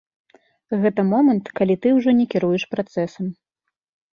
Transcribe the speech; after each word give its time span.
Гэта 0.85 1.03
момант, 1.11 1.45
калі 1.59 1.75
ты 1.83 1.93
ўжо 1.99 2.09
не 2.23 2.27
кіруеш 2.35 2.63
працэсам. 2.73 3.25